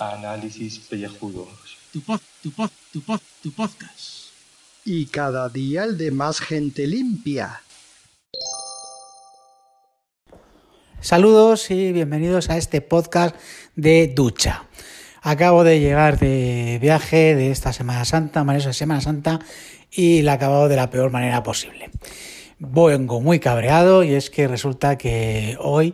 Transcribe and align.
Análisis 0.00 0.80
pellejudos. 0.80 1.78
Tu 1.92 2.00
pod, 2.00 2.20
tu 2.42 2.50
pod, 2.50 2.70
tu 2.92 3.00
pod, 3.02 3.20
tu 3.44 3.52
podcast. 3.52 4.32
Y 4.84 5.06
cada 5.06 5.48
día 5.48 5.84
el 5.84 5.96
de 5.96 6.10
más 6.10 6.40
gente 6.40 6.88
limpia. 6.88 7.62
Saludos 11.00 11.70
y 11.70 11.92
bienvenidos 11.92 12.50
a 12.50 12.56
este 12.56 12.80
podcast 12.80 13.36
de 13.76 14.08
ducha. 14.08 14.64
Acabo 15.22 15.62
de 15.62 15.78
llegar 15.78 16.18
de 16.18 16.80
viaje 16.82 17.36
de 17.36 17.52
esta 17.52 17.72
Semana 17.72 18.04
Santa, 18.04 18.42
de 18.42 18.72
Semana 18.72 19.00
Santa, 19.00 19.38
y 19.92 20.22
la 20.22 20.32
he 20.32 20.34
acabado 20.34 20.68
de 20.68 20.74
la 20.74 20.90
peor 20.90 21.12
manera 21.12 21.44
posible. 21.44 21.92
Vengo 22.58 23.20
muy 23.20 23.38
cabreado 23.38 24.02
y 24.02 24.14
es 24.14 24.30
que 24.30 24.48
resulta 24.48 24.96
que 24.96 25.58
hoy 25.60 25.92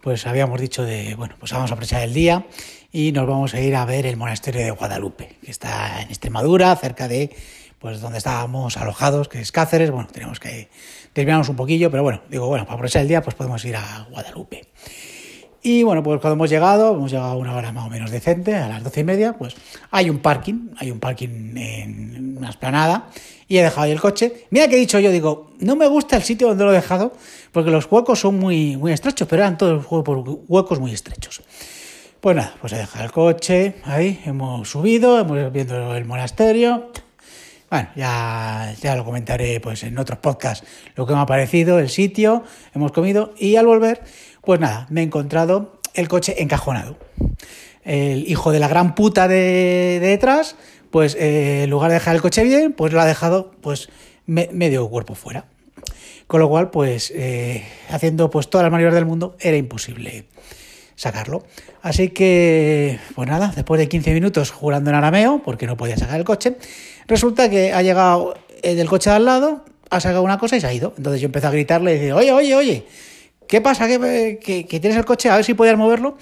pues 0.00 0.26
habíamos 0.26 0.60
dicho 0.60 0.84
de, 0.84 1.16
bueno, 1.16 1.34
pues 1.40 1.50
vamos 1.50 1.70
a 1.70 1.74
aprovechar 1.74 2.02
el 2.02 2.14
día 2.14 2.46
y 2.92 3.10
nos 3.10 3.26
vamos 3.26 3.52
a 3.54 3.60
ir 3.60 3.74
a 3.74 3.84
ver 3.84 4.06
el 4.06 4.16
monasterio 4.16 4.60
de 4.60 4.70
Guadalupe, 4.70 5.36
que 5.42 5.50
está 5.50 6.02
en 6.02 6.08
Extremadura, 6.10 6.76
cerca 6.76 7.08
de 7.08 7.34
pues 7.80 8.00
donde 8.00 8.18
estábamos 8.18 8.76
alojados, 8.76 9.28
que 9.28 9.40
es 9.40 9.50
Cáceres. 9.50 9.90
Bueno, 9.90 10.08
tenemos 10.12 10.38
que 10.38 10.68
desviarnos 11.14 11.48
un 11.48 11.56
poquillo, 11.56 11.90
pero 11.90 12.04
bueno, 12.04 12.22
digo, 12.30 12.46
bueno, 12.46 12.64
para 12.64 12.74
aprovechar 12.74 13.02
el 13.02 13.08
día, 13.08 13.20
pues 13.20 13.34
podemos 13.34 13.64
ir 13.64 13.74
a 13.74 14.06
Guadalupe. 14.08 14.68
Y 15.66 15.82
bueno, 15.82 16.02
pues 16.02 16.20
cuando 16.20 16.34
hemos 16.34 16.50
llegado, 16.50 16.94
hemos 16.94 17.10
llegado 17.10 17.30
a 17.30 17.36
una 17.36 17.56
hora 17.56 17.72
más 17.72 17.86
o 17.86 17.88
menos 17.88 18.10
decente, 18.10 18.54
a 18.54 18.68
las 18.68 18.84
doce 18.84 19.00
y 19.00 19.04
media, 19.04 19.32
pues 19.32 19.56
hay 19.90 20.10
un 20.10 20.18
parking, 20.18 20.68
hay 20.76 20.90
un 20.90 21.00
parking 21.00 21.56
en 21.56 22.36
una 22.36 22.50
esplanada, 22.50 23.08
y 23.48 23.56
he 23.56 23.62
dejado 23.62 23.84
ahí 23.86 23.90
el 23.90 23.98
coche. 23.98 24.44
Mira 24.50 24.68
que 24.68 24.76
he 24.76 24.78
dicho 24.78 24.98
yo, 24.98 25.10
digo, 25.10 25.52
no 25.60 25.74
me 25.74 25.88
gusta 25.88 26.18
el 26.18 26.22
sitio 26.22 26.48
donde 26.48 26.64
lo 26.64 26.70
he 26.70 26.74
dejado, 26.74 27.14
porque 27.50 27.70
los 27.70 27.90
huecos 27.90 28.20
son 28.20 28.38
muy, 28.38 28.76
muy 28.76 28.92
estrechos, 28.92 29.26
pero 29.26 29.40
eran 29.40 29.56
todos 29.56 29.86
huecos 29.88 30.80
muy 30.80 30.92
estrechos. 30.92 31.40
Pues 32.20 32.36
nada, 32.36 32.54
pues 32.60 32.74
he 32.74 32.76
dejado 32.76 33.06
el 33.06 33.12
coche, 33.12 33.76
ahí, 33.84 34.20
hemos 34.26 34.68
subido, 34.68 35.18
hemos 35.18 35.50
viendo 35.50 35.96
el 35.96 36.04
monasterio. 36.04 36.90
Bueno, 37.70 37.88
ya, 37.96 38.74
ya 38.82 38.94
lo 38.94 39.04
comentaré 39.04 39.58
pues 39.60 39.82
en 39.82 39.98
otros 39.98 40.18
podcasts 40.18 40.66
lo 40.94 41.06
que 41.06 41.14
me 41.14 41.20
ha 41.20 41.26
parecido, 41.26 41.78
el 41.78 41.88
sitio, 41.88 42.44
hemos 42.74 42.92
comido 42.92 43.32
y 43.38 43.56
al 43.56 43.66
volver, 43.66 44.02
pues 44.44 44.60
nada, 44.60 44.86
me 44.90 45.00
he 45.00 45.04
encontrado 45.04 45.80
el 45.94 46.08
coche 46.08 46.42
encajonado. 46.42 46.96
El 47.84 48.28
hijo 48.30 48.52
de 48.52 48.60
la 48.60 48.68
gran 48.68 48.94
puta 48.94 49.28
de, 49.28 49.98
detrás, 50.00 50.56
pues 50.90 51.14
eh, 51.14 51.64
en 51.64 51.70
lugar 51.70 51.90
de 51.90 51.94
dejar 51.94 52.14
el 52.14 52.22
coche 52.22 52.44
bien, 52.44 52.72
pues 52.72 52.92
lo 52.92 53.00
ha 53.00 53.06
dejado 53.06 53.52
pues 53.60 53.88
medio 54.26 54.88
cuerpo 54.88 55.14
fuera. 55.14 55.46
Con 56.26 56.40
lo 56.40 56.48
cual, 56.48 56.70
pues 56.70 57.12
eh, 57.14 57.64
haciendo 57.90 58.30
pues 58.30 58.48
todas 58.48 58.64
las 58.64 58.72
maniobras 58.72 58.94
del 58.94 59.04
mundo 59.04 59.36
era 59.40 59.56
imposible 59.56 60.26
sacarlo. 60.96 61.44
Así 61.82 62.08
que, 62.10 62.98
pues 63.14 63.28
nada, 63.28 63.52
después 63.54 63.78
de 63.78 63.88
15 63.88 64.14
minutos 64.14 64.50
jugando 64.50 64.90
en 64.90 64.96
arameo, 64.96 65.42
porque 65.44 65.66
no 65.66 65.76
podía 65.76 65.96
sacar 65.96 66.18
el 66.18 66.24
coche, 66.24 66.56
resulta 67.06 67.50
que 67.50 67.72
ha 67.72 67.82
llegado 67.82 68.34
el 68.62 68.76
del 68.76 68.88
coche 68.88 69.10
de 69.10 69.16
al 69.16 69.24
lado, 69.24 69.64
ha 69.90 70.00
sacado 70.00 70.22
una 70.22 70.38
cosa 70.38 70.56
y 70.56 70.60
se 70.60 70.66
ha 70.66 70.72
ido. 70.72 70.94
Entonces 70.96 71.20
yo 71.20 71.26
empecé 71.26 71.46
a 71.46 71.50
gritarle 71.50 71.92
y 71.92 71.98
decir, 71.98 72.12
oye, 72.12 72.32
oye, 72.32 72.54
oye, 72.54 72.86
¿qué 73.48 73.60
pasa? 73.60 73.86
¿Que, 73.86 74.38
que, 74.40 74.80
tienes 74.80 74.96
el 74.96 75.04
coche? 75.04 75.30
A 75.30 75.36
ver 75.36 75.44
si 75.44 75.54
podías 75.54 75.76
moverlo. 75.76 76.16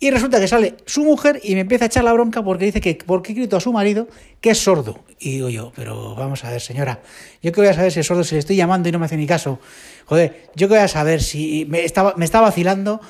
Y 0.00 0.10
resulta 0.10 0.38
que 0.38 0.46
sale 0.46 0.76
su 0.86 1.02
mujer 1.02 1.40
y 1.42 1.54
me 1.54 1.62
empieza 1.62 1.84
a 1.84 1.88
echar 1.88 2.04
la 2.04 2.12
bronca 2.12 2.42
porque 2.44 2.66
dice 2.66 2.80
que 2.80 2.96
porque 3.04 3.32
grito 3.32 3.56
a 3.56 3.60
su 3.60 3.72
marido 3.72 4.06
que 4.40 4.50
es 4.50 4.58
sordo. 4.58 5.00
Y 5.18 5.32
digo 5.32 5.48
yo, 5.48 5.72
pero 5.74 6.14
vamos 6.14 6.44
a 6.44 6.50
ver, 6.50 6.60
señora, 6.60 7.00
yo 7.42 7.50
que 7.50 7.60
voy 7.60 7.68
a 7.68 7.74
saber 7.74 7.90
si 7.90 7.98
es 7.98 8.06
sordo, 8.06 8.22
si 8.22 8.36
le 8.36 8.38
estoy 8.38 8.54
llamando 8.54 8.88
y 8.88 8.92
no 8.92 9.00
me 9.00 9.06
hace 9.06 9.16
ni 9.16 9.26
caso. 9.26 9.58
Joder, 10.04 10.50
yo 10.54 10.68
que 10.68 10.74
voy 10.74 10.84
a 10.84 10.88
saber 10.88 11.20
si 11.20 11.66
me 11.68 11.84
estaba, 11.84 12.14
me 12.16 12.24
está 12.24 12.40
vacilando 12.40 13.00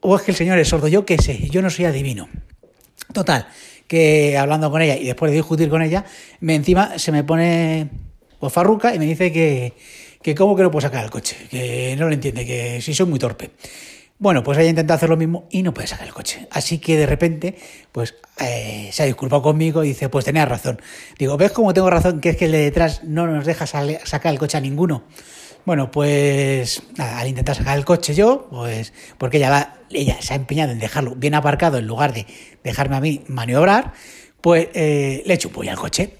o, 0.00 0.16
es 0.16 0.22
que 0.22 0.32
el 0.32 0.36
señor 0.36 0.58
es 0.58 0.68
sordo, 0.68 0.88
yo 0.88 1.04
qué 1.06 1.18
sé, 1.18 1.48
yo 1.48 1.62
no 1.62 1.70
soy 1.70 1.86
adivino. 1.86 2.28
Total, 3.12 3.48
que 3.86 4.36
hablando 4.36 4.70
con 4.70 4.82
ella 4.82 4.96
y 4.96 5.04
después 5.04 5.30
de 5.30 5.36
discutir 5.36 5.70
con 5.70 5.80
ella, 5.82 6.04
me 6.40 6.54
encima 6.54 6.98
se 6.98 7.10
me 7.10 7.24
pone 7.24 7.88
pues, 8.38 8.52
farruca 8.52 8.94
y 8.94 8.98
me 8.98 9.06
dice 9.06 9.32
que, 9.32 9.72
que 10.22 10.34
cómo 10.34 10.56
que 10.56 10.62
no 10.62 10.70
puedo 10.70 10.82
sacar 10.82 11.04
el 11.04 11.10
coche, 11.10 11.36
que 11.50 11.94
no 11.98 12.06
lo 12.06 12.14
entiende, 12.14 12.44
que 12.46 12.80
si 12.80 12.94
soy 12.94 13.06
muy 13.06 13.18
torpe. 13.18 13.50
Bueno, 14.20 14.42
pues 14.42 14.58
ella 14.58 14.70
intenta 14.70 14.94
hacer 14.94 15.08
lo 15.08 15.16
mismo 15.16 15.46
y 15.48 15.62
no 15.62 15.72
puede 15.72 15.86
sacar 15.86 16.08
el 16.08 16.12
coche. 16.12 16.48
Así 16.50 16.78
que 16.78 16.96
de 16.96 17.06
repente, 17.06 17.56
pues 17.92 18.16
eh, 18.40 18.90
se 18.92 19.04
ha 19.04 19.06
disculpado 19.06 19.42
conmigo 19.42 19.84
y 19.84 19.88
dice, 19.88 20.08
pues 20.08 20.24
tenía 20.24 20.44
razón. 20.44 20.80
Digo, 21.18 21.36
¿ves 21.36 21.52
cómo 21.52 21.72
tengo 21.72 21.88
razón? 21.88 22.20
Que 22.20 22.30
es 22.30 22.36
que 22.36 22.46
el 22.46 22.52
de 22.52 22.58
detrás 22.58 23.04
no 23.04 23.28
nos 23.28 23.46
deja 23.46 23.66
sacar 23.66 24.32
el 24.32 24.38
coche 24.40 24.56
a 24.56 24.60
ninguno. 24.60 25.04
Bueno, 25.64 25.90
pues 25.90 26.82
al 26.98 27.28
intentar 27.28 27.54
sacar 27.54 27.78
el 27.78 27.84
coche 27.84 28.14
yo, 28.14 28.48
pues 28.50 28.92
porque 29.18 29.36
ella, 29.36 29.76
ella 29.90 30.16
se 30.20 30.32
ha 30.32 30.36
empeñado 30.36 30.72
en 30.72 30.80
dejarlo 30.80 31.14
bien 31.14 31.34
aparcado 31.34 31.78
en 31.78 31.86
lugar 31.86 32.12
de 32.12 32.26
dejarme 32.64 32.96
a 32.96 33.00
mí 33.00 33.22
maniobrar, 33.28 33.92
pues 34.40 34.68
eh, 34.74 35.22
le 35.26 35.38
un 35.44 35.52
pollo 35.52 35.70
al 35.70 35.76
coche. 35.76 36.14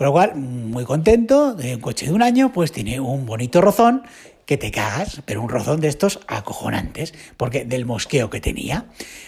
Con 0.00 0.06
lo 0.06 0.12
cual, 0.12 0.34
muy 0.34 0.86
contento, 0.86 1.52
de 1.52 1.74
un 1.74 1.82
coche 1.82 2.06
de 2.06 2.12
un 2.14 2.22
año, 2.22 2.54
pues 2.54 2.72
tiene 2.72 3.00
un 3.00 3.26
bonito 3.26 3.60
rozón 3.60 4.02
que 4.46 4.56
te 4.56 4.70
cagas, 4.70 5.20
pero 5.26 5.42
un 5.42 5.50
rozón 5.50 5.82
de 5.82 5.88
estos 5.88 6.20
acojonantes, 6.26 7.12
porque 7.36 7.66
del 7.66 7.84
mosqueo 7.84 8.30
que 8.30 8.40
tenía. 8.40 8.86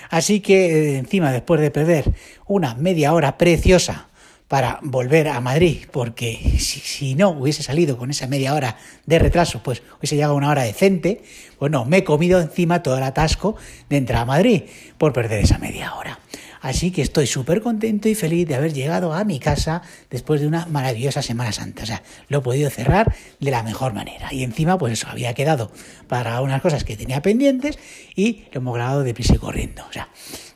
Así 0.08 0.40
que 0.40 0.96
encima, 0.96 1.30
después 1.30 1.60
de 1.60 1.70
perder 1.70 2.14
una 2.46 2.74
media 2.74 3.12
hora 3.12 3.36
preciosa 3.36 4.08
para 4.48 4.78
volver 4.80 5.28
a 5.28 5.42
Madrid, 5.42 5.84
porque 5.90 6.38
si, 6.58 7.16
no 7.16 7.28
hubiese 7.32 7.62
salido 7.62 7.98
con 7.98 8.08
esa 8.08 8.26
media 8.26 8.54
hora 8.54 8.78
de 9.04 9.18
retraso, 9.18 9.62
pues 9.62 9.82
hubiese 9.98 10.16
llegado 10.16 10.34
una 10.34 10.48
hora 10.48 10.62
decente, 10.62 11.22
pues 11.58 11.70
no, 11.70 11.84
me 11.84 11.98
he 11.98 12.04
comido 12.04 12.40
encima 12.40 12.82
todo 12.82 12.96
el 12.96 13.02
atasco 13.02 13.56
de 13.90 13.98
entrar 13.98 14.22
a 14.22 14.24
Madrid 14.24 14.62
por 14.96 15.12
perder 15.12 15.44
esa 15.44 15.58
media 15.58 15.94
hora. 15.96 16.18
Así 16.62 16.92
que 16.92 17.02
estoy 17.02 17.26
súper 17.26 17.60
contento 17.60 18.08
y 18.08 18.14
feliz 18.14 18.46
de 18.46 18.54
haber 18.54 18.72
llegado 18.72 19.12
a 19.12 19.24
mi 19.24 19.40
casa 19.40 19.82
después 20.10 20.40
de 20.40 20.46
una 20.46 20.64
maravillosa 20.66 21.20
Semana 21.20 21.50
Santa. 21.50 21.82
O 21.82 21.86
sea, 21.86 22.04
lo 22.28 22.38
he 22.38 22.40
podido 22.40 22.70
cerrar 22.70 23.12
de 23.40 23.50
la 23.50 23.64
mejor 23.64 23.92
manera. 23.94 24.32
Y 24.32 24.44
encima, 24.44 24.78
pues 24.78 24.92
eso, 24.92 25.08
había 25.10 25.34
quedado 25.34 25.72
para 26.06 26.40
unas 26.40 26.62
cosas 26.62 26.84
que 26.84 26.96
tenía 26.96 27.20
pendientes 27.20 27.80
y 28.14 28.44
lo 28.52 28.60
hemos 28.60 28.74
grabado 28.74 29.02
de 29.02 29.12
prisa 29.12 29.34
y 29.34 29.38
corriendo. 29.38 29.82
O 29.88 29.92
sea, 29.92 30.08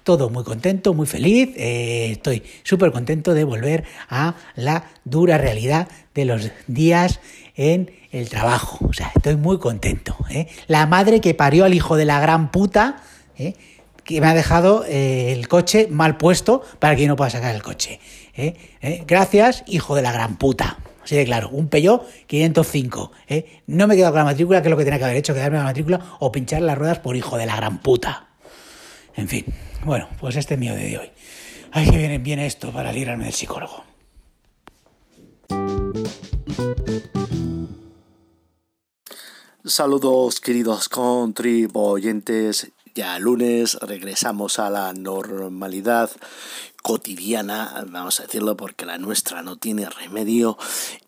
todo 0.05 0.31
muy 0.31 0.45
contento, 0.45 0.95
muy 0.95 1.09
feliz. 1.09 1.51
Eh, 1.57 2.13
estoy 2.13 2.45
súper 2.63 2.93
contento 2.93 3.35
de 3.35 3.43
volver 3.43 3.83
a 4.09 4.37
la 4.55 4.85
dura 5.05 5.39
realidad 5.39 5.89
de 6.15 6.25
los 6.25 6.53
días 6.69 7.19
en 7.57 7.91
el 8.13 8.29
trabajo. 8.29 8.87
O 8.89 8.93
sea, 8.93 9.11
estoy 9.17 9.35
muy 9.35 9.59
contento. 9.59 10.17
¿eh? 10.31 10.47
La 10.69 10.87
madre 10.87 11.21
que 11.21 11.35
parió 11.35 11.65
al 11.65 11.75
hijo 11.75 11.97
de 11.97 12.05
la 12.05 12.21
gran 12.21 12.53
puta, 12.53 13.03
¿eh? 13.37 13.55
Que 14.07 14.21
me 14.21 14.29
ha 14.29 14.35
dejado 14.35 14.85
el 14.85 15.49
coche 15.49 15.89
mal 15.91 16.17
puesto 16.17 16.63
para 16.79 16.95
que 16.95 17.03
yo 17.03 17.09
no 17.09 17.17
pueda 17.17 17.31
sacar 17.31 17.55
el 17.55 17.63
coche. 17.63 18.01
Gracias, 19.07 19.65
hijo 19.67 19.97
de 19.97 20.03
la 20.03 20.13
gran 20.13 20.37
puta. 20.39 20.79
Así 21.03 21.17
de 21.17 21.25
claro, 21.25 21.51
un 21.51 21.69
Peugeot 21.69 22.05
505. 22.27 23.13
No 23.67 23.87
me 23.87 23.95
he 23.95 23.97
quedado 23.97 24.13
con 24.13 24.19
la 24.21 24.25
matrícula, 24.25 24.63
que 24.63 24.69
es 24.69 24.71
lo 24.71 24.77
que 24.77 24.85
tenía 24.85 24.99
que 24.99 25.05
haber 25.05 25.17
hecho, 25.17 25.35
quedarme 25.35 25.59
con 25.59 25.65
la 25.65 25.71
matrícula 25.71 26.17
o 26.21 26.33
pinchar 26.33 26.63
las 26.63 26.77
ruedas 26.79 26.99
por 26.99 27.17
hijo 27.17 27.37
de 27.37 27.47
la 27.47 27.57
gran 27.57 27.79
puta. 27.79 28.29
En 29.15 29.29
fin, 29.29 29.45
bueno, 29.85 30.09
pues 30.21 30.37
este 30.37 30.55
es 30.55 30.61
mío 30.61 30.75
de 30.75 30.99
hoy. 30.99 31.11
Ay, 31.73 31.91
que 31.91 31.97
viene 31.97 32.19
bien 32.19 32.39
esto 32.39 32.73
para 32.73 32.93
librarme 32.93 33.25
del 33.25 33.35
psicólogo. 33.35 33.85
Saludos 39.65 40.41
queridos 40.41 40.89
contribuyentes. 40.89 42.73
Ya 42.97 43.19
lunes 43.19 43.75
regresamos 43.83 44.59
a 44.59 44.71
la 44.71 44.95
normalidad 44.95 46.11
cotidiana, 46.83 47.85
vamos 47.89 48.19
a 48.19 48.23
decirlo 48.23 48.57
porque 48.57 48.87
la 48.87 48.97
nuestra 48.97 49.43
no 49.43 49.57
tiene 49.57 49.91
remedio 49.91 50.57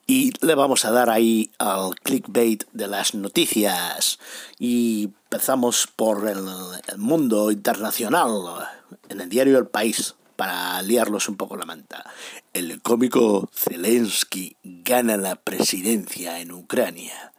y 0.06 0.34
le 0.44 0.54
vamos 0.54 0.84
a 0.84 0.90
dar 0.90 1.08
ahí 1.08 1.50
al 1.56 1.94
clickbait 1.94 2.64
de 2.74 2.88
las 2.88 3.14
noticias 3.14 4.18
y 4.58 5.04
empezamos 5.04 5.88
por 5.96 6.28
el, 6.28 6.44
mundo 6.98 7.50
internacional 7.50 8.32
en 9.08 9.22
el 9.22 9.30
diario 9.30 9.56
El 9.56 9.68
País 9.68 10.14
para 10.36 10.82
liarlos 10.82 11.26
un 11.30 11.38
poco 11.38 11.56
la 11.56 11.64
manta. 11.64 12.04
El 12.52 12.82
cómico 12.82 13.48
Zelensky 13.50 14.58
gana 14.62 15.16
la 15.16 15.36
presidencia 15.36 16.38
en 16.38 16.52
Ucrania. 16.52 17.32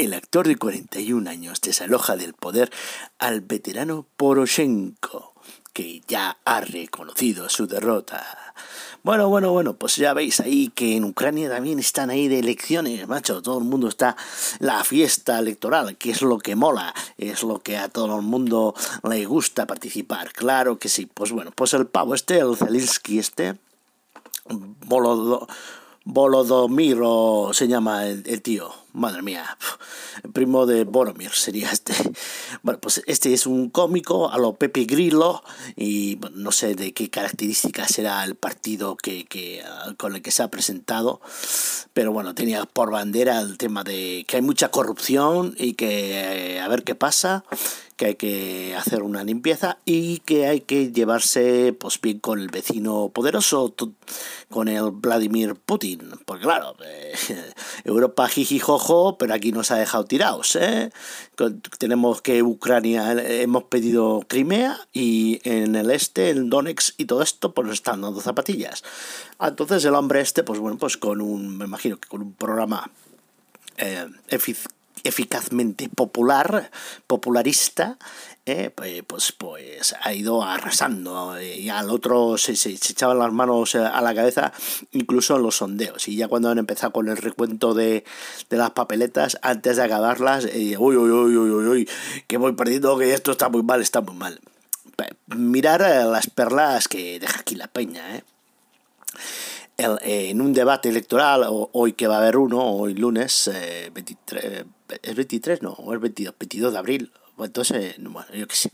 El 0.00 0.14
actor 0.14 0.48
de 0.48 0.56
41 0.56 1.28
años 1.28 1.60
desaloja 1.60 2.16
del 2.16 2.32
poder 2.32 2.70
al 3.18 3.42
veterano 3.42 4.06
Poroshenko 4.16 5.34
que 5.74 6.00
ya 6.08 6.38
ha 6.46 6.62
reconocido 6.62 7.50
su 7.50 7.66
derrota. 7.66 8.54
Bueno, 9.02 9.28
bueno, 9.28 9.52
bueno, 9.52 9.74
pues 9.74 9.96
ya 9.96 10.14
veis 10.14 10.40
ahí 10.40 10.68
que 10.74 10.96
en 10.96 11.04
Ucrania 11.04 11.50
también 11.50 11.78
están 11.78 12.08
ahí 12.08 12.28
de 12.28 12.38
elecciones, 12.38 13.06
macho. 13.08 13.42
Todo 13.42 13.58
el 13.58 13.64
mundo 13.64 13.88
está 13.88 14.16
la 14.58 14.82
fiesta 14.84 15.38
electoral, 15.38 15.98
que 15.98 16.12
es 16.12 16.22
lo 16.22 16.38
que 16.38 16.56
mola, 16.56 16.94
es 17.18 17.42
lo 17.42 17.58
que 17.58 17.76
a 17.76 17.90
todo 17.90 18.16
el 18.16 18.22
mundo 18.22 18.74
le 19.06 19.26
gusta 19.26 19.66
participar. 19.66 20.32
Claro 20.32 20.78
que 20.78 20.88
sí. 20.88 21.04
Pues 21.12 21.30
bueno, 21.30 21.50
pues 21.54 21.74
el 21.74 21.86
pavo 21.86 22.14
este, 22.14 22.38
el 22.38 22.56
Zelensky 22.56 23.18
este, 23.18 23.56
Bolodo, 24.48 25.46
Bolodomiro 26.04 27.50
se 27.52 27.68
llama 27.68 28.06
el, 28.06 28.22
el 28.26 28.42
tío. 28.42 28.72
Madre 28.92 29.22
mía 29.22 29.56
primo 30.32 30.66
de 30.66 30.84
Boromir 30.84 31.30
sería 31.32 31.70
este. 31.70 31.94
Bueno, 32.62 32.80
pues 32.80 33.02
este 33.06 33.32
es 33.32 33.46
un 33.46 33.70
cómico 33.70 34.30
a 34.30 34.36
lo 34.36 34.54
Pepe 34.54 34.84
Grillo 34.84 35.42
y 35.76 36.18
no 36.34 36.52
sé 36.52 36.74
de 36.74 36.92
qué 36.92 37.08
características 37.08 37.88
será 37.92 38.22
el 38.24 38.34
partido 38.34 38.96
que, 38.96 39.24
que, 39.24 39.62
con 39.96 40.14
el 40.14 40.20
que 40.20 40.30
se 40.30 40.42
ha 40.42 40.48
presentado, 40.48 41.20
pero 41.94 42.12
bueno, 42.12 42.34
tenía 42.34 42.64
por 42.66 42.90
bandera 42.90 43.40
el 43.40 43.56
tema 43.56 43.82
de 43.82 44.24
que 44.26 44.36
hay 44.36 44.42
mucha 44.42 44.70
corrupción 44.70 45.54
y 45.56 45.74
que 45.74 46.56
eh, 46.56 46.60
a 46.60 46.68
ver 46.68 46.84
qué 46.84 46.94
pasa 46.94 47.44
que 48.00 48.06
hay 48.06 48.14
que 48.14 48.74
hacer 48.76 49.02
una 49.02 49.22
limpieza 49.24 49.76
y 49.84 50.20
que 50.20 50.46
hay 50.46 50.62
que 50.62 50.90
llevarse 50.90 51.74
pues 51.78 52.00
bien 52.00 52.18
con 52.18 52.40
el 52.40 52.48
vecino 52.48 53.10
poderoso, 53.10 53.74
con 54.48 54.68
el 54.68 54.90
Vladimir 54.90 55.54
Putin. 55.54 56.08
Porque 56.24 56.44
claro, 56.44 56.76
eh, 56.82 57.12
Europa 57.84 58.26
jijijojo, 58.26 59.18
pero 59.18 59.34
aquí 59.34 59.52
nos 59.52 59.70
ha 59.70 59.76
dejado 59.76 60.06
tirados. 60.06 60.56
¿eh? 60.56 60.90
Tenemos 61.78 62.22
que 62.22 62.42
Ucrania, 62.42 63.12
hemos 63.12 63.64
pedido 63.64 64.22
Crimea 64.26 64.78
y 64.94 65.42
en 65.44 65.76
el 65.76 65.90
este, 65.90 66.30
el 66.30 66.48
Donetsk 66.48 66.98
y 66.98 67.04
todo 67.04 67.20
esto, 67.20 67.52
pues 67.52 67.66
nos 67.66 67.74
están 67.74 68.00
dando 68.00 68.22
zapatillas. 68.22 68.82
Entonces 69.38 69.84
el 69.84 69.94
hombre 69.94 70.22
este, 70.22 70.42
pues 70.42 70.58
bueno, 70.58 70.78
pues 70.78 70.96
con 70.96 71.20
un, 71.20 71.58
me 71.58 71.66
imagino 71.66 71.98
que 71.98 72.08
con 72.08 72.22
un 72.22 72.32
programa 72.32 72.90
eh, 73.76 74.08
eficazmente 75.04 75.88
popular, 75.88 76.70
popularista, 77.06 77.98
eh, 78.46 78.70
pues, 78.74 79.02
pues, 79.02 79.32
pues, 79.32 79.94
ha 80.02 80.12
ido 80.12 80.42
arrasando 80.42 81.36
eh, 81.36 81.58
y 81.58 81.68
al 81.68 81.90
otro 81.90 82.38
se, 82.38 82.56
se, 82.56 82.70
echaban 82.70 83.18
las 83.18 83.32
manos 83.32 83.74
eh, 83.74 83.78
a 83.78 84.00
la 84.00 84.14
cabeza 84.14 84.52
incluso 84.92 85.36
en 85.36 85.42
los 85.42 85.56
sondeos. 85.56 86.08
Y 86.08 86.16
ya 86.16 86.28
cuando 86.28 86.50
han 86.50 86.58
empezado 86.58 86.92
con 86.92 87.08
el 87.08 87.16
recuento 87.16 87.74
de, 87.74 88.04
de 88.48 88.56
las 88.56 88.70
papeletas 88.70 89.38
antes 89.42 89.76
de 89.76 89.84
acabarlas 89.84 90.46
uy, 90.46 90.76
uy, 90.76 90.96
uy, 90.96 91.36
uy, 91.36 91.50
uy, 91.50 91.66
uy, 91.66 91.88
que 92.26 92.38
voy 92.38 92.52
perdiendo, 92.52 92.98
que 92.98 93.12
esto 93.14 93.32
está 93.32 93.48
muy 93.48 93.62
mal, 93.62 93.80
está 93.82 94.00
muy 94.00 94.14
mal. 94.14 94.40
Mirar 95.28 95.80
las 96.06 96.28
perlas 96.28 96.88
que 96.88 97.20
deja 97.20 97.40
aquí 97.40 97.54
la 97.54 97.68
peña 97.68 98.16
eh 98.16 98.24
en 100.02 100.40
un 100.40 100.52
debate 100.52 100.88
electoral, 100.88 101.44
hoy 101.48 101.92
que 101.92 102.06
va 102.06 102.16
a 102.16 102.18
haber 102.18 102.36
uno, 102.36 102.62
hoy 102.62 102.94
lunes, 102.94 103.50
23, 103.92 104.44
eh, 104.44 104.64
¿es 105.02 105.14
23? 105.14 105.62
No, 105.62 105.76
es 105.92 106.00
22, 106.00 106.34
22 106.38 106.72
de 106.72 106.78
abril. 106.78 107.12
Entonces, 107.38 107.96
bueno, 107.98 108.28
yo 108.34 108.46
qué 108.46 108.56
sé. 108.56 108.70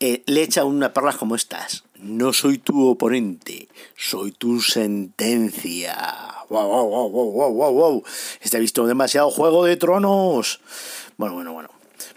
Eh, 0.00 0.22
le 0.26 0.42
echa 0.42 0.64
una 0.64 0.92
perla 0.92 1.12
como 1.14 1.34
estas. 1.34 1.84
No 1.98 2.32
soy 2.32 2.58
tu 2.58 2.88
oponente, 2.88 3.68
soy 3.96 4.32
tu 4.32 4.60
sentencia. 4.60 5.96
¡Wow, 6.50 6.68
wow, 6.68 6.88
wow, 6.88 7.10
wow, 7.10 7.52
wow, 7.52 7.72
wow! 7.72 8.04
Este 8.40 8.58
ha 8.58 8.60
visto 8.60 8.86
demasiado 8.86 9.30
Juego 9.30 9.64
de 9.64 9.76
Tronos. 9.76 10.60
Bueno, 11.16 11.34
bueno, 11.36 11.52
bueno. 11.54 11.70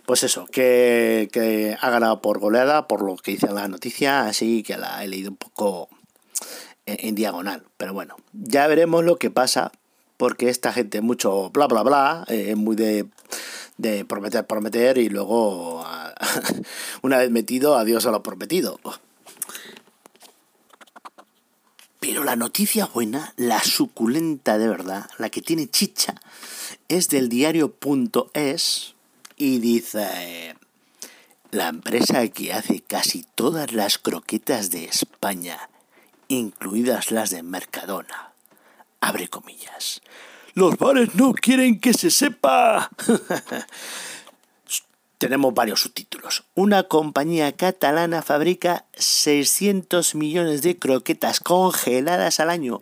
Pues 0.06 0.24
eso, 0.24 0.46
que, 0.46 1.30
que 1.32 1.78
ha 1.80 1.90
ganado 1.90 2.22
por 2.22 2.40
goleada, 2.40 2.88
por 2.88 3.02
lo 3.04 3.16
que 3.18 3.32
dice 3.32 3.48
la 3.48 3.68
noticia, 3.68 4.26
así 4.26 4.64
que 4.64 4.78
la 4.78 5.04
he 5.04 5.08
leído 5.08 5.32
un 5.32 5.38
poco 5.38 5.90
en, 6.88 7.16
diagonal. 7.16 7.64
Pero 7.78 7.94
bueno, 7.94 8.16
ya 8.34 8.66
veremos 8.68 9.04
lo 9.04 9.18
que 9.18 9.30
pasa, 9.30 9.72
porque 10.18 10.50
esta 10.50 10.74
gente 10.74 11.02
mucho 11.02 11.52
bla 11.52 11.68
bla 11.68 11.84
bla, 11.84 12.26
eh, 12.28 12.48
es 12.50 12.58
muy 12.58 12.76
de, 12.76 13.08
de 13.78 14.06
prometer, 14.06 14.48
prometer 14.48 14.98
y 14.98 15.10
luego 15.10 15.86
una 17.02 17.18
vez 17.18 17.30
metido, 17.30 17.78
adiós 17.78 18.06
a 18.06 18.12
lo 18.12 18.24
prometido. 18.24 18.80
Pero 22.00 22.24
la 22.24 22.36
noticia 22.36 22.86
buena, 22.86 23.34
la 23.38 23.62
suculenta 23.62 24.58
de 24.58 24.70
verdad, 24.70 25.10
la 25.18 25.30
que 25.30 25.42
tiene 25.42 25.70
chicha, 25.70 26.16
es 26.88 27.10
del 27.10 27.28
diario.es 27.28 28.96
y 29.36 29.60
dice, 29.60 30.56
la 31.52 31.68
empresa 31.68 32.28
que 32.30 32.54
hace 32.54 32.82
casi 32.82 33.26
todas 33.36 33.74
las 33.74 33.98
croquetas 33.98 34.72
de 34.72 34.86
España 34.86 35.70
incluidas 36.28 37.12
las 37.12 37.30
de 37.30 37.44
Mercadona. 37.44 38.32
Abre 39.02 39.28
comillas. 39.28 40.02
Los 40.54 40.78
bares 40.78 41.16
no 41.16 41.34
quieren 41.34 41.80
que 41.80 41.94
se 41.94 42.10
sepa. 42.10 42.90
Tenemos 45.18 45.54
varios 45.54 45.82
subtítulos. 45.82 46.44
Una 46.56 46.84
compañía 46.84 47.52
catalana 47.52 48.22
fabrica 48.22 48.86
600 48.94 50.16
millones 50.16 50.62
de 50.62 50.78
croquetas 50.78 51.40
congeladas 51.40 52.40
al 52.40 52.50
año. 52.50 52.82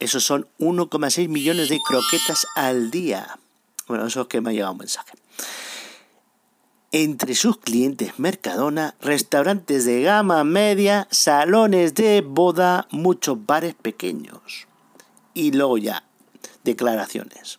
Esos 0.00 0.24
son 0.24 0.48
1,6 0.58 1.28
millones 1.28 1.68
de 1.68 1.80
croquetas 1.80 2.46
al 2.56 2.90
día. 2.90 3.38
Bueno, 3.86 4.06
eso 4.06 4.22
es 4.22 4.28
que 4.28 4.40
me 4.40 4.50
ha 4.50 4.52
llegado 4.52 4.72
un 4.72 4.78
mensaje 4.78 5.12
entre 6.94 7.34
sus 7.34 7.58
clientes 7.58 8.20
Mercadona, 8.20 8.94
restaurantes 9.00 9.84
de 9.84 10.02
gama 10.02 10.44
media, 10.44 11.08
salones 11.10 11.94
de 11.94 12.20
boda, 12.20 12.86
muchos 12.92 13.44
bares 13.44 13.74
pequeños. 13.74 14.68
Y 15.34 15.50
luego 15.50 15.76
ya, 15.76 16.04
declaraciones. 16.62 17.58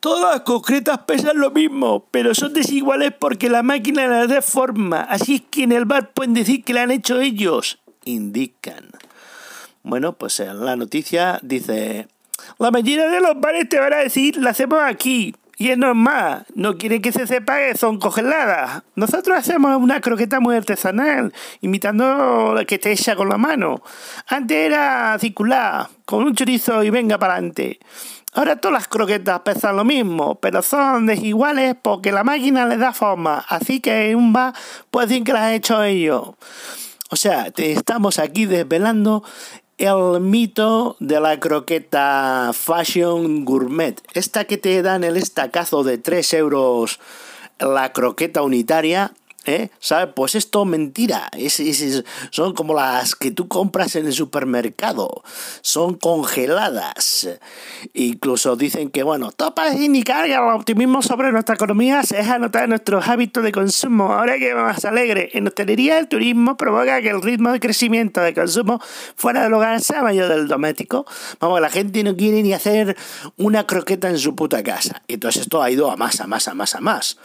Todas 0.00 0.42
concretas 0.42 0.98
pesan 1.06 1.38
lo 1.38 1.50
mismo, 1.50 2.04
pero 2.10 2.34
son 2.34 2.52
desiguales 2.52 3.14
porque 3.18 3.48
la 3.48 3.62
máquina 3.62 4.06
las 4.06 4.28
deforma. 4.28 5.00
Así 5.04 5.36
es 5.36 5.42
que 5.50 5.62
en 5.62 5.72
el 5.72 5.86
bar 5.86 6.12
pueden 6.12 6.34
decir 6.34 6.62
que 6.62 6.74
la 6.74 6.82
han 6.82 6.90
hecho 6.90 7.18
ellos, 7.18 7.78
indican. 8.04 8.90
Bueno, 9.82 10.18
pues 10.18 10.38
en 10.38 10.62
la 10.66 10.76
noticia 10.76 11.40
dice, 11.42 12.08
la 12.58 12.70
mayoría 12.70 13.08
de 13.08 13.20
los 13.20 13.40
bares 13.40 13.70
te 13.70 13.80
van 13.80 13.94
a 13.94 13.98
decir, 14.00 14.36
la 14.36 14.50
hacemos 14.50 14.80
aquí, 14.84 15.34
y 15.60 15.70
es 15.70 15.76
normal, 15.76 16.46
no 16.54 16.78
quiere 16.78 17.02
que 17.02 17.12
se 17.12 17.26
sepa 17.26 17.58
que 17.58 17.76
son 17.76 17.98
congeladas. 17.98 18.82
Nosotros 18.94 19.36
hacemos 19.36 19.76
una 19.76 20.00
croqueta 20.00 20.40
muy 20.40 20.56
artesanal, 20.56 21.34
imitando 21.60 22.54
la 22.54 22.64
que 22.64 22.78
te 22.78 22.92
echa 22.92 23.14
con 23.14 23.28
la 23.28 23.36
mano. 23.36 23.82
Antes 24.26 24.56
era 24.56 25.18
circular, 25.20 25.88
con 26.06 26.24
un 26.24 26.34
chorizo 26.34 26.82
y 26.82 26.88
venga 26.88 27.18
para 27.18 27.34
adelante. 27.34 27.78
Ahora 28.32 28.56
todas 28.56 28.72
las 28.72 28.88
croquetas 28.88 29.40
pesan 29.40 29.76
lo 29.76 29.84
mismo, 29.84 30.36
pero 30.36 30.62
son 30.62 31.04
desiguales 31.04 31.76
porque 31.82 32.10
la 32.10 32.24
máquina 32.24 32.64
les 32.64 32.78
da 32.78 32.94
forma. 32.94 33.44
Así 33.46 33.80
que 33.80 34.12
en 34.12 34.16
un 34.16 34.32
bar 34.32 34.54
pueden 34.90 35.10
decir 35.10 35.24
que 35.24 35.32
las 35.34 35.42
ha 35.42 35.54
hecho 35.54 35.82
ellos. 35.82 36.30
O 37.10 37.16
sea, 37.16 37.50
te 37.50 37.72
estamos 37.72 38.18
aquí 38.18 38.46
desvelando 38.46 39.22
el 39.80 40.20
mito 40.20 40.96
de 41.00 41.20
la 41.20 41.40
croqueta 41.40 42.50
Fashion 42.52 43.46
Gourmet. 43.46 43.98
Esta 44.12 44.44
que 44.44 44.58
te 44.58 44.82
dan 44.82 45.04
el 45.04 45.16
estacazo 45.16 45.82
de 45.84 45.96
3 45.96 46.34
euros 46.34 47.00
la 47.58 47.92
croqueta 47.92 48.42
unitaria 48.42 49.12
¿Eh? 49.46 49.70
¿Sabes? 49.78 50.12
Pues 50.14 50.34
esto 50.34 50.66
mentira. 50.66 51.30
Es, 51.32 51.62
son 52.30 52.54
como 52.54 52.74
las 52.74 53.14
que 53.14 53.30
tú 53.30 53.48
compras 53.48 53.96
en 53.96 54.06
el 54.06 54.12
supermercado. 54.12 55.22
Son 55.62 55.94
congeladas. 55.94 57.28
Incluso 57.94 58.56
dicen 58.56 58.90
que, 58.90 59.02
bueno, 59.02 59.30
parece 59.54 59.84
indicar 59.84 60.26
que 60.26 60.34
el 60.34 60.40
optimismo 60.40 61.00
sobre 61.00 61.32
nuestra 61.32 61.54
economía 61.54 62.02
se 62.02 62.16
deja 62.16 62.38
notar 62.38 62.64
en 62.64 62.70
nuestros 62.70 63.08
hábitos 63.08 63.42
de 63.42 63.52
consumo. 63.52 64.12
Ahora 64.12 64.38
que 64.38 64.54
más 64.54 64.84
alegre, 64.84 65.30
en 65.32 65.46
hostelería 65.48 65.98
el 65.98 66.08
turismo 66.08 66.58
provoca 66.58 67.00
que 67.00 67.08
el 67.08 67.22
ritmo 67.22 67.50
de 67.50 67.60
crecimiento 67.60 68.20
de 68.20 68.34
consumo 68.34 68.80
fuera 69.16 69.42
del 69.42 69.54
hogar 69.54 69.80
sea 69.80 70.02
mayor 70.02 70.28
del 70.28 70.48
doméstico. 70.48 71.06
Vamos, 71.40 71.60
la 71.62 71.70
gente 71.70 72.02
no 72.04 72.14
quiere 72.14 72.42
ni 72.42 72.52
hacer 72.52 72.94
una 73.38 73.66
croqueta 73.66 74.10
en 74.10 74.18
su 74.18 74.36
puta 74.36 74.62
casa. 74.62 75.02
Entonces 75.08 75.42
esto 75.42 75.62
ha 75.62 75.70
ido 75.70 75.90
a 75.90 75.96
más, 75.96 76.20
a 76.20 76.26
más, 76.26 76.46
a 76.46 76.54
más, 76.54 76.74
a 76.74 76.80
más 76.80 77.16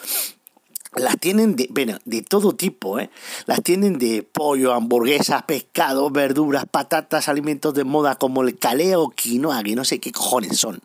las 0.95 1.19
tienen 1.19 1.55
de, 1.55 1.67
bueno, 1.71 1.97
de 2.05 2.21
todo 2.21 2.55
tipo, 2.55 2.99
¿eh? 2.99 3.09
Las 3.45 3.61
tienen 3.61 3.99
de 3.99 4.23
pollo, 4.23 4.73
hamburguesas, 4.73 5.43
pescado, 5.43 6.09
verduras, 6.09 6.65
patatas, 6.69 7.27
alimentos 7.27 7.73
de 7.73 7.83
moda 7.83 8.15
como 8.15 8.41
el 8.41 8.57
caleo, 8.57 9.09
quinoa, 9.09 9.63
que 9.63 9.75
no 9.75 9.83
sé 9.85 9.99
qué 9.99 10.11
cojones 10.11 10.57
son. 10.57 10.81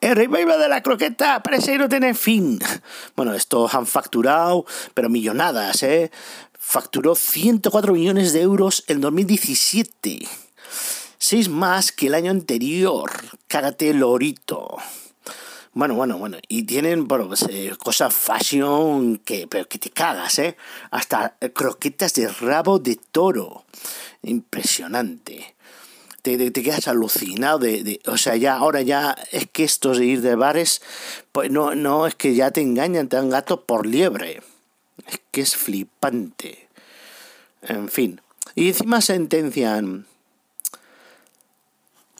El 0.00 0.16
revival 0.16 0.60
de 0.60 0.68
la 0.68 0.82
croqueta 0.82 1.42
parece 1.42 1.78
no 1.78 1.88
tener 1.88 2.14
fin. 2.14 2.58
Bueno, 3.16 3.34
estos 3.34 3.74
han 3.74 3.86
facturado, 3.86 4.66
pero 4.94 5.08
millonadas, 5.08 5.82
¿eh? 5.82 6.10
Facturó 6.58 7.14
104 7.14 7.92
millones 7.92 8.32
de 8.32 8.42
euros 8.42 8.84
en 8.86 9.00
2017. 9.00 10.28
Seis 11.18 11.48
más 11.48 11.92
que 11.92 12.08
el 12.08 12.14
año 12.14 12.30
anterior. 12.30 13.10
Cágate 13.46 13.94
lorito. 13.94 14.76
Bueno, 15.74 15.94
bueno, 15.94 16.18
bueno. 16.18 16.36
Y 16.48 16.64
tienen 16.64 17.08
bueno, 17.08 17.28
pues, 17.28 17.42
eh, 17.48 17.72
cosas 17.78 18.14
fashion 18.14 19.16
que, 19.18 19.46
pero 19.46 19.66
que 19.66 19.78
te 19.78 19.90
cagas, 19.90 20.38
¿eh? 20.38 20.56
Hasta 20.90 21.36
croquetas 21.54 22.12
de 22.14 22.28
rabo 22.28 22.78
de 22.78 22.96
toro. 22.96 23.64
Impresionante. 24.22 25.54
Te, 26.20 26.50
te, 26.50 26.62
quedas 26.62 26.86
alucinado 26.88 27.58
de, 27.58 27.82
de, 27.82 28.00
O 28.06 28.16
sea, 28.16 28.36
ya 28.36 28.54
ahora 28.54 28.82
ya 28.82 29.16
es 29.32 29.48
que 29.50 29.64
estos 29.64 29.98
de 29.98 30.04
ir 30.04 30.20
de 30.20 30.36
bares, 30.36 30.82
pues 31.32 31.50
no, 31.50 31.74
no, 31.74 32.06
es 32.06 32.14
que 32.14 32.34
ya 32.34 32.50
te 32.50 32.60
engañan, 32.60 33.08
te 33.08 33.16
dan 33.16 33.30
gato 33.30 33.64
por 33.64 33.86
liebre. 33.86 34.42
Es 35.08 35.20
que 35.30 35.40
es 35.40 35.56
flipante. 35.56 36.68
En 37.62 37.88
fin. 37.88 38.20
Y 38.54 38.68
encima 38.68 39.00
sentencian 39.00 40.06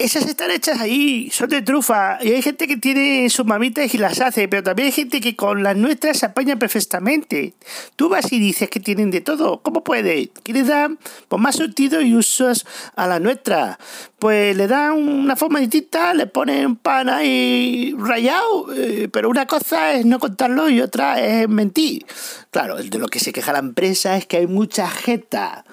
esas 0.02 0.26
están 0.26 0.50
hechas 0.50 0.80
ahí, 0.80 1.30
son 1.30 1.48
de 1.48 1.62
trufa. 1.62 2.18
Y 2.22 2.32
hay 2.32 2.42
gente 2.42 2.66
que 2.66 2.76
tiene 2.76 3.28
sus 3.30 3.46
mamitas 3.46 3.94
y 3.94 3.98
las 3.98 4.20
hace, 4.20 4.48
pero 4.48 4.62
también 4.62 4.86
hay 4.86 4.92
gente 4.92 5.20
que 5.20 5.36
con 5.36 5.62
las 5.62 5.76
nuestras 5.76 6.18
se 6.18 6.26
apaña 6.26 6.56
perfectamente. 6.56 7.54
Tú 7.96 8.08
vas 8.08 8.32
y 8.32 8.38
dices 8.38 8.68
que 8.68 8.80
tienen 8.80 9.10
de 9.10 9.20
todo. 9.20 9.62
¿Cómo 9.62 9.84
puede? 9.84 10.30
¿Qué 10.42 10.52
le 10.52 10.64
dan 10.64 10.98
pues, 11.28 11.40
más 11.40 11.56
sentido 11.56 12.00
y 12.00 12.14
usos 12.14 12.66
a 12.96 13.06
la 13.06 13.20
nuestra? 13.20 13.78
Pues 14.18 14.56
le 14.56 14.66
dan 14.66 14.92
una 14.92 15.36
forma 15.36 15.60
distinta, 15.60 16.14
le 16.14 16.26
ponen 16.26 16.76
pan 16.76 17.08
ahí 17.08 17.94
rayado, 17.98 18.72
eh, 18.74 19.08
pero 19.12 19.28
una 19.28 19.46
cosa 19.46 19.94
es 19.94 20.04
no 20.06 20.18
contarlo 20.18 20.68
y 20.68 20.80
otra 20.80 21.20
es 21.20 21.48
mentir. 21.48 22.06
Claro, 22.50 22.76
de 22.76 22.98
lo 22.98 23.08
que 23.08 23.18
se 23.18 23.32
queja 23.32 23.52
la 23.52 23.60
empresa 23.60 24.16
es 24.16 24.26
que 24.26 24.36
hay 24.36 24.46
mucha 24.46 24.88
jeta. 24.88 25.64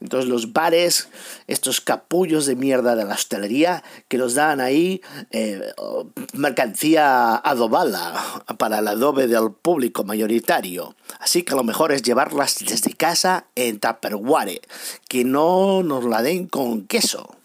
Entonces 0.00 0.28
los 0.28 0.52
bares, 0.52 1.08
estos 1.46 1.80
capullos 1.80 2.46
de 2.46 2.54
mierda 2.54 2.96
de 2.96 3.04
la 3.04 3.14
hostelería, 3.14 3.67
que 4.08 4.18
nos 4.18 4.34
dan 4.34 4.60
ahí 4.60 5.00
eh, 5.30 5.60
mercancía 6.32 7.36
adobada 7.36 8.42
para 8.58 8.78
el 8.78 8.88
adobe 8.88 9.26
del 9.26 9.52
público 9.52 10.04
mayoritario. 10.04 10.94
Así 11.20 11.42
que 11.42 11.54
lo 11.54 11.64
mejor 11.64 11.92
es 11.92 12.02
llevarlas 12.02 12.58
desde 12.60 12.94
casa 12.94 13.46
en 13.54 13.80
Tupperware, 13.80 14.60
que 15.08 15.24
no 15.24 15.82
nos 15.82 16.04
la 16.04 16.22
den 16.22 16.46
con 16.46 16.86
queso. 16.86 17.38